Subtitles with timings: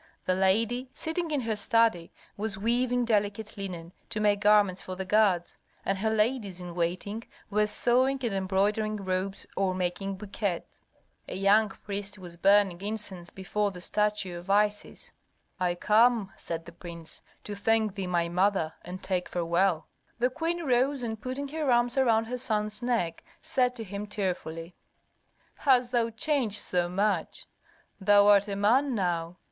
[0.25, 5.05] The lady, sitting in her study, was weaving delicate linen to make garments for the
[5.05, 10.81] gods, and her ladies in waiting were sewing and embroidering robes or making bouquets.
[11.27, 15.13] A young priest was burning incense before the statue of Isis.
[15.59, 19.85] "I come," said the prince, "to thank thee, my mother, and take farewell."
[20.17, 24.73] The queen rose and putting her arms around her son's neck, said to him tearfully,
[25.57, 27.45] "Hast thou changed so much?
[27.99, 29.37] Thou art a man now!